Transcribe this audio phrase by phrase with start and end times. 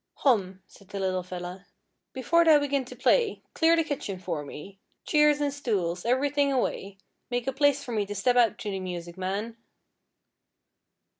[0.21, 1.67] 'Hom,' said the little fella,
[2.11, 6.97] 'before thou begin to play, clear the kitchen for me cheers an' stools, everything away
[7.29, 9.57] make a place for me to step out to the music, man.'